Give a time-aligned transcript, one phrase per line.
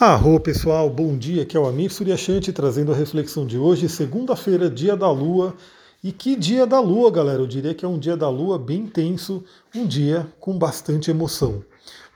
[0.00, 4.70] Arro pessoal, bom dia, aqui é o Amir Suryashanti trazendo a reflexão de hoje, segunda-feira,
[4.70, 5.54] dia da lua.
[6.02, 7.42] E que dia da lua, galera?
[7.42, 9.44] Eu diria que é um dia da lua bem intenso,
[9.76, 11.62] um dia com bastante emoção.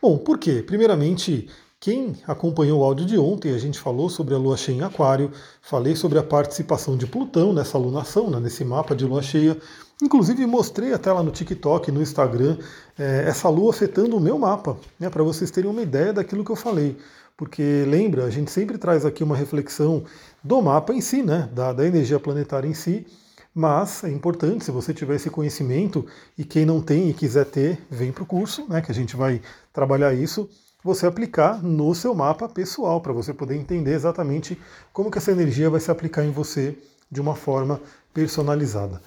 [0.01, 0.65] Bom, por quê?
[0.67, 1.47] Primeiramente,
[1.79, 5.31] quem acompanhou o áudio de ontem, a gente falou sobre a lua cheia em Aquário,
[5.61, 9.59] falei sobre a participação de Plutão nessa lunação, né, nesse mapa de lua cheia.
[10.03, 12.57] Inclusive mostrei até lá no TikTok, no Instagram,
[12.99, 16.51] é, essa lua afetando o meu mapa, né, para vocês terem uma ideia daquilo que
[16.51, 16.97] eu falei
[17.37, 20.05] porque lembra, a gente sempre traz aqui uma reflexão
[20.43, 23.07] do mapa em si, né, da, da energia planetária em si,
[23.55, 26.05] mas é importante, se você tiver esse conhecimento,
[26.37, 29.17] e quem não tem e quiser ter, vem para o curso, né, que a gente
[29.17, 29.41] vai
[29.73, 30.49] trabalhar isso,
[30.83, 34.61] você aplicar no seu mapa pessoal, para você poder entender exatamente
[34.93, 36.77] como que essa energia vai se aplicar em você
[37.11, 37.81] de uma forma
[38.13, 39.01] personalizada.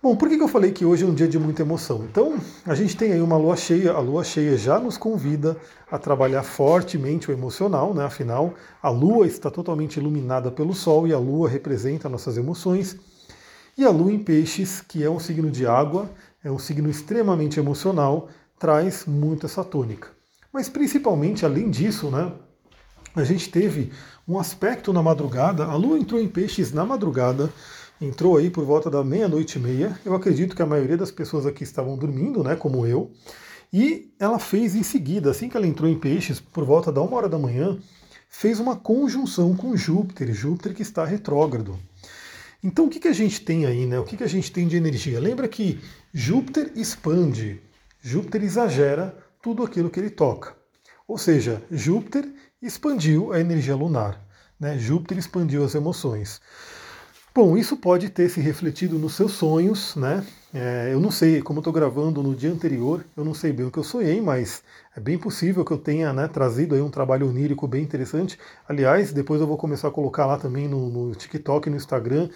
[0.00, 2.04] Bom, por que eu falei que hoje é um dia de muita emoção?
[2.04, 5.56] Então, a gente tem aí uma lua cheia, a lua cheia já nos convida
[5.90, 8.04] a trabalhar fortemente o emocional, né?
[8.04, 12.96] Afinal, a lua está totalmente iluminada pelo sol e a lua representa nossas emoções.
[13.76, 16.08] E a lua em peixes, que é um signo de água,
[16.44, 20.10] é um signo extremamente emocional, traz muito essa tônica.
[20.52, 22.30] Mas principalmente, além disso, né?
[23.16, 23.90] A gente teve
[24.28, 27.52] um aspecto na madrugada, a lua entrou em peixes na madrugada,
[28.00, 29.98] entrou aí por volta da meia-noite e meia.
[30.04, 33.10] Eu acredito que a maioria das pessoas aqui estavam dormindo, né, como eu.
[33.72, 37.16] E ela fez em seguida, assim que ela entrou em Peixes, por volta da uma
[37.16, 37.78] hora da manhã,
[38.28, 41.78] fez uma conjunção com Júpiter, Júpiter que está retrógrado.
[42.62, 43.98] Então o que, que a gente tem aí, né?
[43.98, 45.20] O que, que a gente tem de energia?
[45.20, 45.80] Lembra que
[46.12, 47.60] Júpiter expande,
[48.00, 50.56] Júpiter exagera tudo aquilo que ele toca.
[51.06, 52.28] Ou seja, Júpiter
[52.60, 54.20] expandiu a energia lunar,
[54.58, 54.78] né?
[54.78, 56.40] Júpiter expandiu as emoções.
[57.40, 60.26] Bom, isso pode ter se refletido nos seus sonhos, né?
[60.52, 63.64] É, eu não sei, como eu estou gravando no dia anterior, eu não sei bem
[63.64, 64.64] o que eu sonhei, mas
[64.96, 68.36] é bem possível que eu tenha né, trazido aí um trabalho onírico bem interessante.
[68.68, 72.28] Aliás, depois eu vou começar a colocar lá também no, no TikTok no Instagram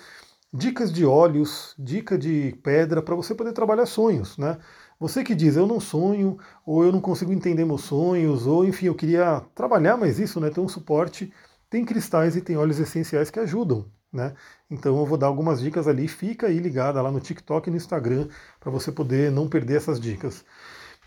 [0.54, 4.56] dicas de óleos, dica de pedra para você poder trabalhar sonhos, né?
[5.00, 8.86] Você que diz eu não sonho, ou eu não consigo entender meus sonhos, ou enfim,
[8.86, 10.48] eu queria trabalhar mais isso, né?
[10.48, 11.32] Ter um suporte,
[11.68, 14.34] tem cristais e tem óleos essenciais que ajudam né?
[14.70, 17.76] Então eu vou dar algumas dicas ali, fica aí ligada lá no TikTok e no
[17.76, 18.28] Instagram
[18.60, 20.44] para você poder não perder essas dicas.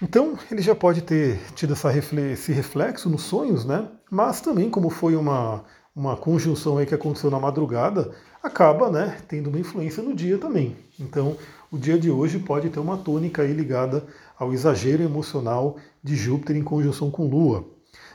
[0.02, 3.88] Então ele já pode ter tido essa esse reflexo nos sonhos, né?
[4.10, 5.64] Mas também como foi uma,
[5.96, 8.12] uma conjunção aí que aconteceu na madrugada,
[8.44, 10.76] acaba né, tendo uma influência no dia também.
[11.00, 11.38] Então
[11.72, 14.06] o dia de hoje pode ter uma tônica aí ligada
[14.38, 17.66] ao exagero emocional de Júpiter em conjunção com Lua.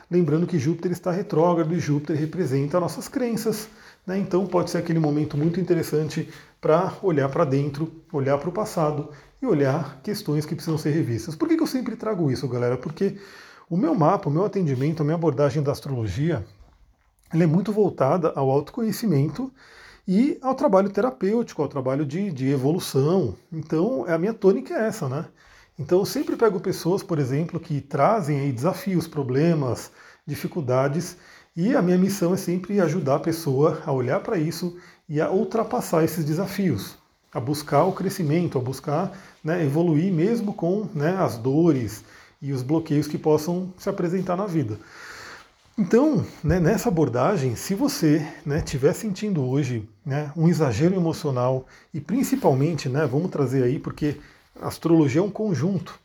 [0.09, 3.67] Lembrando que Júpiter está retrógrado e Júpiter representa nossas crenças,
[4.05, 4.17] né?
[4.17, 6.29] Então pode ser aquele momento muito interessante
[6.59, 9.09] para olhar para dentro, olhar para o passado
[9.41, 11.35] e olhar questões que precisam ser revistas.
[11.35, 12.77] Por que, que eu sempre trago isso, galera?
[12.77, 13.17] Porque
[13.69, 16.45] o meu mapa, o meu atendimento, a minha abordagem da astrologia,
[17.33, 19.51] ela é muito voltada ao autoconhecimento
[20.07, 23.35] e ao trabalho terapêutico, ao trabalho de, de evolução.
[23.51, 25.25] Então, a minha tônica é essa, né?
[25.79, 29.91] Então, eu sempre pego pessoas, por exemplo, que trazem aí desafios, problemas,
[30.27, 31.17] dificuldades
[31.55, 35.29] e a minha missão é sempre ajudar a pessoa a olhar para isso e a
[35.29, 36.97] ultrapassar esses desafios,
[37.33, 39.11] a buscar o crescimento, a buscar
[39.43, 42.03] né, evoluir mesmo com né, as dores
[42.41, 44.79] e os bloqueios que possam se apresentar na vida.
[45.77, 51.99] Então, né, nessa abordagem, se você estiver né, sentindo hoje né, um exagero emocional e
[51.99, 54.17] principalmente, né, vamos trazer aí, porque
[54.61, 55.99] a astrologia é um conjunto,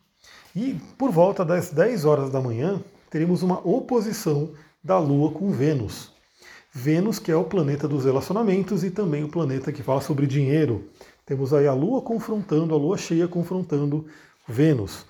[0.55, 2.81] e por volta das 10 horas da manhã
[3.11, 4.51] teremos uma oposição
[4.87, 6.13] da Lua com Vênus.
[6.73, 10.89] Vênus, que é o planeta dos relacionamentos e também o planeta que fala sobre dinheiro.
[11.27, 14.07] Temos aí a Lua confrontando, a Lua cheia confrontando
[14.47, 15.05] Vênus.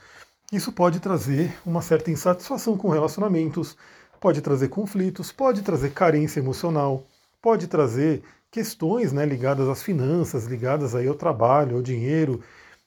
[0.51, 3.77] Isso pode trazer uma certa insatisfação com relacionamentos,
[4.19, 7.05] pode trazer conflitos, pode trazer carência emocional,
[7.43, 12.41] pode trazer questões né, ligadas às finanças, ligadas aí ao trabalho, ao dinheiro.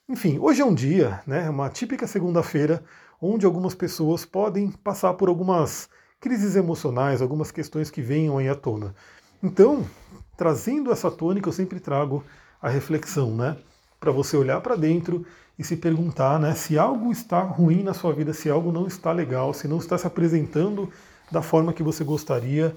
[0.07, 2.83] Enfim, hoje é um dia, né, uma típica segunda-feira,
[3.21, 5.87] onde algumas pessoas podem passar por algumas
[6.19, 8.93] crises emocionais, algumas questões que venham aí à tona.
[9.41, 9.85] Então,
[10.35, 12.23] trazendo essa tônica, eu sempre trago
[12.61, 13.57] a reflexão, né?
[13.99, 15.25] Para você olhar para dentro
[15.57, 19.11] e se perguntar, né, se algo está ruim na sua vida, se algo não está
[19.11, 20.89] legal, se não está se apresentando
[21.29, 22.73] da forma que você gostaria.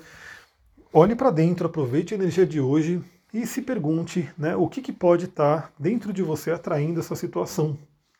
[0.92, 3.00] Olhe para dentro, aproveite a energia de hoje
[3.32, 7.78] e se pergunte, né, o que, que pode estar dentro de você atraindo essa situação,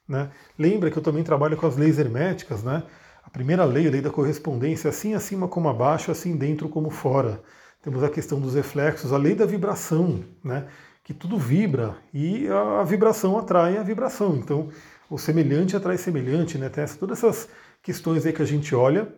[0.09, 0.31] né?
[0.57, 2.85] Lembra que eu também trabalho com as leis herméticas, né?
[3.33, 7.43] Primeira lei, a lei da correspondência, assim acima como abaixo, assim dentro como fora.
[7.83, 10.69] Temos a questão dos reflexos, a lei da vibração, né?
[11.05, 14.37] que tudo vibra e a vibração atrai a vibração.
[14.37, 14.69] Então,
[15.11, 16.69] o semelhante atrai semelhante, né?
[16.69, 17.49] Tem todas essas
[17.83, 19.13] questões aí que a gente olha.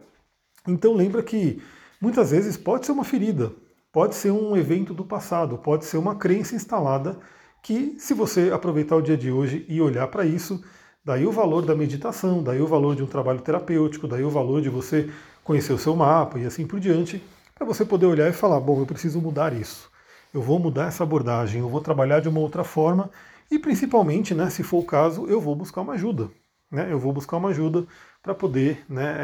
[0.66, 1.62] Então, lembra que
[2.00, 3.52] muitas vezes pode ser uma ferida,
[3.92, 7.18] pode ser um evento do passado, pode ser uma crença instalada
[7.62, 10.64] que, se você aproveitar o dia de hoje e olhar para isso,
[11.04, 14.62] daí o valor da meditação, daí o valor de um trabalho terapêutico, daí o valor
[14.62, 15.10] de você
[15.42, 17.22] conhecer o seu mapa e assim por diante,
[17.54, 19.90] para você poder olhar e falar: bom, eu preciso mudar isso,
[20.32, 23.10] eu vou mudar essa abordagem, eu vou trabalhar de uma outra forma
[23.50, 26.30] e, principalmente, né, se for o caso, eu vou buscar uma ajuda.
[26.70, 27.86] Né, eu vou buscar uma ajuda
[28.22, 29.16] para poder né,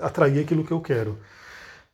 [0.00, 1.18] é, atrair aquilo que eu quero.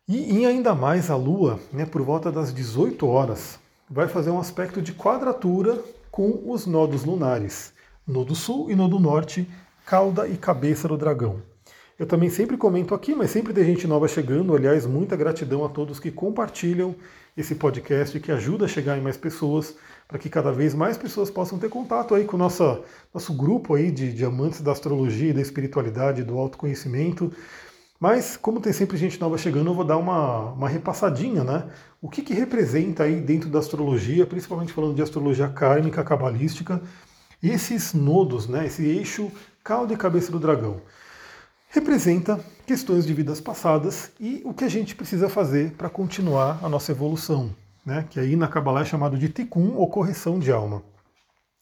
[0.09, 4.41] E, e, ainda mais a Lua, né, por volta das 18 horas, vai fazer um
[4.41, 5.81] aspecto de quadratura
[6.11, 7.73] com os nodos lunares,
[8.06, 9.49] nodo sul e nodo norte,
[9.85, 11.43] cauda e cabeça do dragão.
[11.99, 14.55] Eu também sempre comento aqui, mas sempre tem gente nova chegando.
[14.55, 16.94] Aliás, muita gratidão a todos que compartilham
[17.35, 19.75] esse podcast, que ajuda a chegar em mais pessoas,
[20.06, 22.82] para que cada vez mais pessoas possam ter contato aí com o nosso,
[23.12, 27.32] nosso grupo aí de, amantes da astrologia, da espiritualidade, do autoconhecimento.
[27.99, 31.67] Mas, como tem sempre gente nova chegando, eu vou dar uma, uma repassadinha, né?
[32.00, 36.82] O que, que representa aí dentro da astrologia, principalmente falando de astrologia kármica, cabalística,
[37.43, 38.67] esses nodos, né?
[38.67, 39.31] Esse eixo
[39.62, 40.81] cauda e cabeça do dragão
[41.77, 46.69] representa questões de vidas passadas e o que a gente precisa fazer para continuar a
[46.69, 47.55] nossa evolução,
[47.85, 48.06] né?
[48.09, 50.83] que aí na Kabbalah é chamado de tikkun ou correção de alma.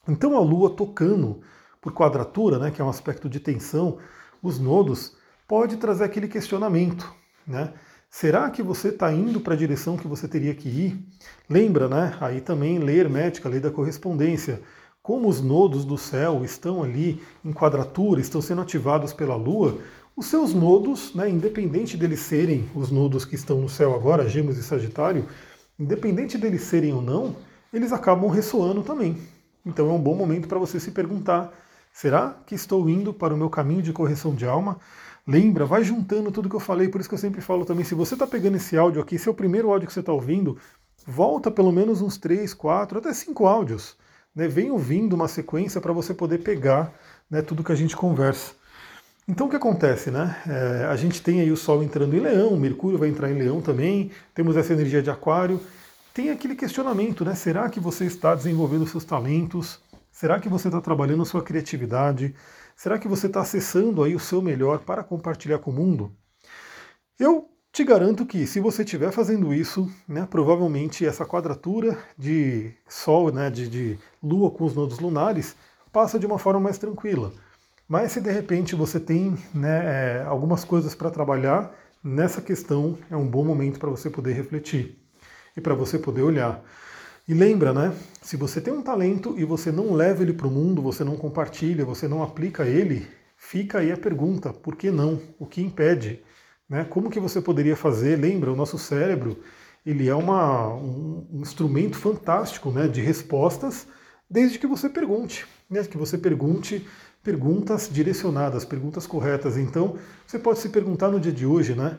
[0.07, 1.41] Então a Lua tocando
[1.81, 3.97] por quadratura, né, que é um aspecto de tensão,
[4.41, 5.17] os nodos,
[5.47, 7.13] pode trazer aquele questionamento.
[7.45, 7.73] Né?
[8.09, 11.05] Será que você está indo para a direção que você teria que ir?
[11.49, 12.15] Lembra, né?
[12.21, 14.61] Aí também lei hermética, lei da correspondência.
[15.05, 19.77] Como os nodos do céu estão ali em quadratura, estão sendo ativados pela Lua,
[20.17, 24.57] os seus nodos, né, independente deles serem os nodos que estão no céu agora, Gêmeos
[24.57, 25.27] e Sagitário,
[25.77, 27.35] independente deles serem ou não,
[27.71, 29.15] eles acabam ressoando também.
[29.63, 31.53] Então é um bom momento para você se perguntar:
[31.93, 34.79] será que estou indo para o meu caminho de correção de alma?
[35.27, 37.93] Lembra, vai juntando tudo que eu falei, por isso que eu sempre falo também, se
[37.93, 40.57] você está pegando esse áudio aqui, se é o primeiro áudio que você está ouvindo,
[41.05, 44.03] volta pelo menos uns 3, 4, até 5 áudios.
[44.35, 44.47] Né?
[44.47, 46.93] Vem ouvindo uma sequência para você poder pegar
[47.29, 48.53] né, tudo que a gente conversa.
[49.27, 50.39] Então o que acontece, né?
[50.47, 53.59] É, a gente tem aí o Sol entrando em Leão, Mercúrio vai entrar em Leão
[53.59, 55.59] também, temos essa energia de Aquário.
[56.13, 57.33] Tem aquele questionamento, né?
[57.33, 59.79] Será que você está desenvolvendo seus talentos?
[60.11, 62.35] Será que você está trabalhando sua criatividade?
[62.75, 66.15] Será que você está acessando aí o seu melhor para compartilhar com o mundo?
[67.19, 73.33] Eu te garanto que se você estiver fazendo isso, né, provavelmente essa quadratura de Sol,
[73.33, 75.57] né, de, de Lua com os nodos lunares,
[75.91, 77.33] passa de uma forma mais tranquila.
[77.85, 83.17] Mas se de repente você tem né, é, algumas coisas para trabalhar, nessa questão é
[83.17, 84.97] um bom momento para você poder refletir
[85.57, 86.63] e para você poder olhar.
[87.27, 87.93] E lembra, né?
[88.21, 91.17] Se você tem um talento e você não leva ele para o mundo, você não
[91.17, 93.05] compartilha, você não aplica ele,
[93.35, 95.19] fica aí a pergunta: por que não?
[95.37, 96.23] O que impede?
[96.69, 96.83] Né?
[96.85, 98.17] Como que você poderia fazer?
[98.17, 99.39] Lembra, o nosso cérebro
[99.85, 103.87] ele é uma, um, um instrumento fantástico né, de respostas,
[104.29, 105.45] desde que você pergunte.
[105.69, 105.83] Né?
[105.83, 106.85] Que você pergunte
[107.23, 109.57] perguntas direcionadas, perguntas corretas.
[109.57, 111.97] Então, você pode se perguntar no dia de hoje, né?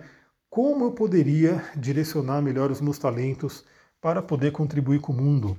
[0.48, 3.64] Como eu poderia direcionar melhor os meus talentos
[4.00, 5.58] para poder contribuir com o mundo?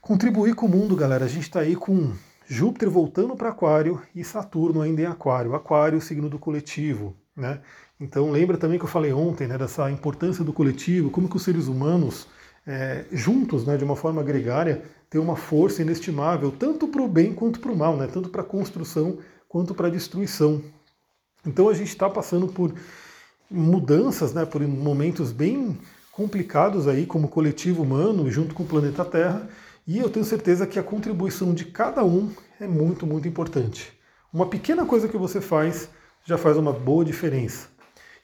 [0.00, 2.12] Contribuir com o mundo, galera, a gente está aí com
[2.46, 5.54] Júpiter voltando para Aquário e Saturno ainda em Aquário.
[5.54, 7.60] Aquário, signo do coletivo, né?
[7.98, 11.42] Então lembra também que eu falei ontem, né, dessa importância do coletivo, como que os
[11.42, 12.28] seres humanos
[12.66, 17.34] é, juntos, né, de uma forma gregária, tem uma força inestimável, tanto para o bem
[17.34, 18.06] quanto para o mal, né?
[18.06, 19.18] tanto para a construção
[19.48, 20.62] quanto para a destruição.
[21.44, 22.72] Então a gente está passando por
[23.50, 25.76] mudanças, né, por momentos bem
[26.12, 29.48] complicados aí como coletivo humano junto com o planeta Terra,
[29.86, 32.30] e eu tenho certeza que a contribuição de cada um
[32.60, 33.92] é muito, muito importante.
[34.32, 35.88] Uma pequena coisa que você faz
[36.30, 37.68] já faz uma boa diferença.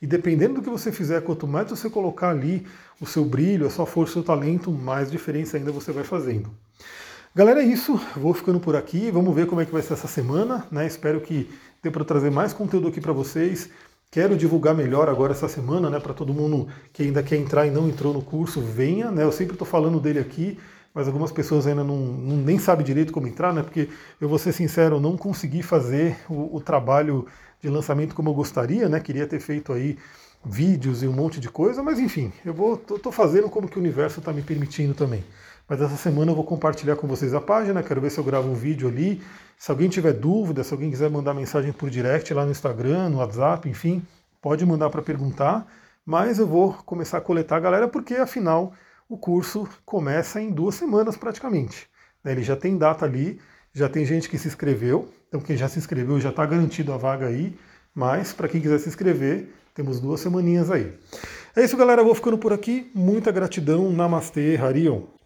[0.01, 2.67] E dependendo do que você fizer, quanto mais você colocar ali
[3.01, 6.51] o seu brilho, a sua força, o seu talento, mais diferença ainda você vai fazendo.
[7.35, 8.01] Galera, é isso.
[8.17, 9.11] Vou ficando por aqui.
[9.11, 10.67] Vamos ver como é que vai ser essa semana.
[10.71, 10.87] Né?
[10.87, 11.51] Espero que
[11.83, 13.69] dê para trazer mais conteúdo aqui para vocês.
[14.11, 17.71] Quero divulgar melhor agora essa semana, né, para todo mundo que ainda quer entrar e
[17.71, 19.25] não entrou no curso, venha, né?
[19.25, 20.59] Eu sempre estou falando dele aqui,
[20.95, 23.63] mas algumas pessoas ainda não, não, nem sabem direito como entrar, né?
[23.63, 23.89] Porque
[24.21, 27.27] eu vou ser sincero, eu não consegui fazer o, o trabalho
[27.67, 29.01] de lançamento como eu gostaria, né?
[29.01, 29.99] Queria ter feito aí
[30.45, 33.77] vídeos e um monte de coisa, mas enfim, eu vou tô, tô fazendo como que
[33.77, 35.25] o universo está me permitindo também.
[35.69, 38.49] Mas essa semana eu vou compartilhar com vocês a página, quero ver se eu gravo
[38.49, 39.21] um vídeo ali.
[39.59, 43.19] Se alguém tiver dúvida, se alguém quiser mandar mensagem por direct lá no Instagram, no
[43.19, 44.01] WhatsApp, enfim,
[44.41, 45.67] pode mandar para perguntar.
[46.05, 48.73] Mas eu vou começar a coletar a galera, porque afinal
[49.09, 51.89] o curso começa em duas semanas praticamente.
[52.23, 53.41] Né, ele já tem data ali,
[53.77, 56.97] já tem gente que se inscreveu, então quem já se inscreveu já está garantido a
[56.97, 57.55] vaga aí,
[57.95, 60.95] mas para quem quiser se inscrever, temos duas semaninhas aí.
[61.55, 62.01] É isso, galera.
[62.01, 62.91] Eu vou ficando por aqui.
[62.95, 63.91] Muita gratidão.
[63.93, 65.03] Namastê, Harion.